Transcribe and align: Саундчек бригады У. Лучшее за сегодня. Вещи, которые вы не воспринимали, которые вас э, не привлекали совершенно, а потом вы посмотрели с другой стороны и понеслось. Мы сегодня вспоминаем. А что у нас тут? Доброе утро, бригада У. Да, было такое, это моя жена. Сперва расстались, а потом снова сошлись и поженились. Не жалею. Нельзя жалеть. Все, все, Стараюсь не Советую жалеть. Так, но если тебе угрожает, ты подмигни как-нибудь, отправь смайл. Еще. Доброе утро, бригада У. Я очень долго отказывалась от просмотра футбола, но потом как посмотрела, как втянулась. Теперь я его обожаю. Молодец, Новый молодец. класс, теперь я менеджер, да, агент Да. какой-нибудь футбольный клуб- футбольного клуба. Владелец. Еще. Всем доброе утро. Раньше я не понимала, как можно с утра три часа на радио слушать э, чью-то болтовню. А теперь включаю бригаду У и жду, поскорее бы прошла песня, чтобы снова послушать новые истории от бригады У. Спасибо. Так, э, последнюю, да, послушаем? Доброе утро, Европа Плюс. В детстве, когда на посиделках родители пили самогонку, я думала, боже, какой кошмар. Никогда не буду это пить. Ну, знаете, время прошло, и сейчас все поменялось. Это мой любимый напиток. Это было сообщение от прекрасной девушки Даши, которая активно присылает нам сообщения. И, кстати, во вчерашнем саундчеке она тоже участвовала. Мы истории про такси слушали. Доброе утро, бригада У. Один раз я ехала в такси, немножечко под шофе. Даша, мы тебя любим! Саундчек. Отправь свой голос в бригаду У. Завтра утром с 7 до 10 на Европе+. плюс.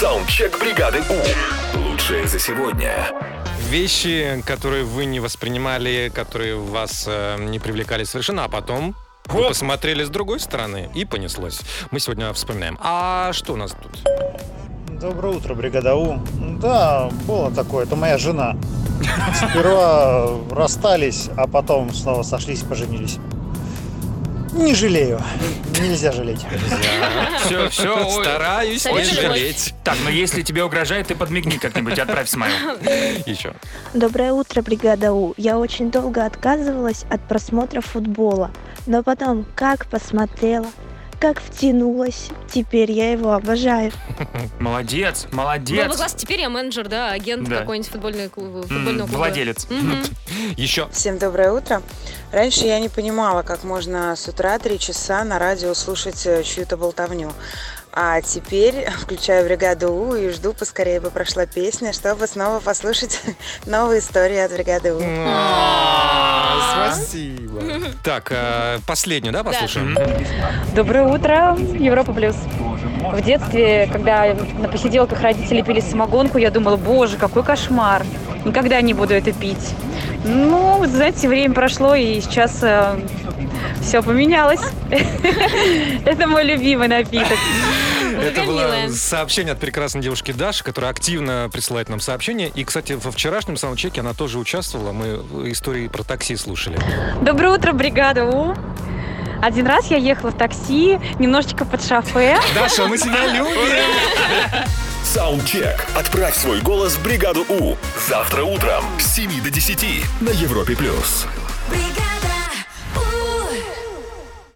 Саундчек 0.00 0.58
бригады 0.58 1.02
У. 1.10 1.78
Лучшее 1.78 2.26
за 2.26 2.38
сегодня. 2.38 3.10
Вещи, 3.68 4.42
которые 4.46 4.82
вы 4.82 5.04
не 5.04 5.20
воспринимали, 5.20 6.10
которые 6.14 6.56
вас 6.56 7.04
э, 7.06 7.36
не 7.38 7.58
привлекали 7.58 8.04
совершенно, 8.04 8.44
а 8.44 8.48
потом 8.48 8.94
вы 9.26 9.48
посмотрели 9.48 10.02
с 10.02 10.08
другой 10.08 10.40
стороны 10.40 10.88
и 10.94 11.04
понеслось. 11.04 11.60
Мы 11.90 12.00
сегодня 12.00 12.32
вспоминаем. 12.32 12.78
А 12.80 13.34
что 13.34 13.52
у 13.52 13.56
нас 13.56 13.72
тут? 13.72 14.02
Доброе 14.98 15.36
утро, 15.36 15.54
бригада 15.54 15.94
У. 15.94 16.18
Да, 16.62 17.10
было 17.26 17.50
такое, 17.50 17.84
это 17.84 17.94
моя 17.94 18.16
жена. 18.16 18.56
Сперва 19.34 20.30
расстались, 20.50 21.28
а 21.36 21.46
потом 21.46 21.92
снова 21.92 22.22
сошлись 22.22 22.62
и 22.62 22.64
поженились. 22.64 23.18
Не 24.52 24.74
жалею. 24.74 25.20
Нельзя 25.80 26.12
жалеть. 26.12 26.44
Все, 27.44 27.68
все, 27.68 28.10
Стараюсь 28.22 28.84
не 28.84 28.90
Советую 29.04 29.22
жалеть. 29.22 29.74
Так, 29.84 29.96
но 30.04 30.10
если 30.10 30.42
тебе 30.42 30.64
угрожает, 30.64 31.06
ты 31.06 31.14
подмигни 31.14 31.58
как-нибудь, 31.58 31.98
отправь 31.98 32.28
смайл. 32.28 32.52
Еще. 33.26 33.54
Доброе 33.94 34.32
утро, 34.32 34.62
бригада 34.62 35.12
У. 35.12 35.34
Я 35.36 35.58
очень 35.58 35.90
долго 35.90 36.26
отказывалась 36.26 37.04
от 37.10 37.20
просмотра 37.28 37.80
футбола, 37.80 38.50
но 38.86 39.02
потом 39.02 39.46
как 39.54 39.86
посмотрела, 39.86 40.66
как 41.20 41.40
втянулась. 41.40 42.28
Теперь 42.52 42.90
я 42.90 43.12
его 43.12 43.32
обожаю. 43.34 43.92
Молодец, 44.58 45.26
Новый 45.30 45.36
молодец. 45.44 45.96
класс, 45.96 46.14
теперь 46.14 46.40
я 46.40 46.48
менеджер, 46.48 46.88
да, 46.88 47.10
агент 47.10 47.48
Да. 47.48 47.58
какой-нибудь 47.58 47.90
футбольный 47.92 48.28
клуб- 48.28 48.62
футбольного 48.66 49.06
клуба. 49.06 49.18
Владелец. 49.18 49.66
Еще. 50.56 50.88
Всем 50.92 51.18
доброе 51.18 51.52
утро. 51.52 51.82
Раньше 52.32 52.64
я 52.66 52.78
не 52.80 52.88
понимала, 52.88 53.42
как 53.42 53.64
можно 53.64 54.16
с 54.16 54.26
утра 54.28 54.58
три 54.58 54.78
часа 54.78 55.22
на 55.24 55.38
радио 55.38 55.74
слушать 55.74 56.26
э, 56.26 56.42
чью-то 56.42 56.76
болтовню. 56.76 57.32
А 57.92 58.20
теперь 58.22 58.88
включаю 59.02 59.44
бригаду 59.44 59.92
У 59.92 60.14
и 60.14 60.30
жду, 60.30 60.52
поскорее 60.54 61.00
бы 61.00 61.10
прошла 61.10 61.44
песня, 61.46 61.92
чтобы 61.92 62.26
снова 62.28 62.60
послушать 62.60 63.20
новые 63.66 64.00
истории 64.00 64.38
от 64.38 64.52
бригады 64.52 64.94
У. 64.94 65.00
Спасибо. 66.86 67.60
Так, 68.02 68.28
э, 68.30 68.78
последнюю, 68.86 69.32
да, 69.32 69.44
послушаем? 69.44 69.96
Доброе 70.74 71.04
утро, 71.04 71.56
Европа 71.78 72.12
Плюс. 72.12 72.36
В 73.12 73.20
детстве, 73.22 73.88
когда 73.92 74.34
на 74.58 74.68
посиделках 74.68 75.20
родители 75.20 75.62
пили 75.62 75.80
самогонку, 75.80 76.38
я 76.38 76.50
думала, 76.50 76.76
боже, 76.76 77.16
какой 77.16 77.42
кошмар. 77.42 78.04
Никогда 78.44 78.80
не 78.80 78.94
буду 78.94 79.14
это 79.14 79.32
пить. 79.32 79.74
Ну, 80.24 80.84
знаете, 80.86 81.28
время 81.28 81.54
прошло, 81.54 81.94
и 81.94 82.20
сейчас 82.20 82.64
все 83.80 84.02
поменялось. 84.02 84.60
Это 86.04 86.26
мой 86.26 86.44
любимый 86.44 86.88
напиток. 86.88 87.38
Это 88.20 88.42
было 88.42 88.88
сообщение 88.92 89.52
от 89.52 89.60
прекрасной 89.60 90.02
девушки 90.02 90.32
Даши, 90.32 90.62
которая 90.64 90.90
активно 90.90 91.48
присылает 91.52 91.88
нам 91.88 92.00
сообщения. 92.00 92.48
И, 92.48 92.64
кстати, 92.64 92.92
во 92.92 93.10
вчерашнем 93.10 93.56
саундчеке 93.56 94.00
она 94.00 94.14
тоже 94.14 94.38
участвовала. 94.38 94.92
Мы 94.92 95.50
истории 95.50 95.88
про 95.88 96.02
такси 96.02 96.36
слушали. 96.36 96.78
Доброе 97.22 97.54
утро, 97.56 97.72
бригада 97.72 98.24
У. 98.24 98.54
Один 99.42 99.66
раз 99.66 99.90
я 99.90 99.96
ехала 99.96 100.30
в 100.30 100.36
такси, 100.36 100.98
немножечко 101.18 101.64
под 101.64 101.82
шофе. 101.82 102.38
Даша, 102.54 102.86
мы 102.86 102.98
тебя 102.98 103.26
любим! 103.26 103.84
Саундчек. 105.02 105.86
Отправь 105.94 106.36
свой 106.36 106.60
голос 106.60 106.94
в 106.94 107.02
бригаду 107.02 107.44
У. 107.48 107.76
Завтра 108.08 108.44
утром 108.44 108.84
с 108.98 109.14
7 109.14 109.42
до 109.42 109.50
10 109.50 110.04
на 110.20 110.30
Европе+. 110.30 110.76
плюс. 110.76 111.26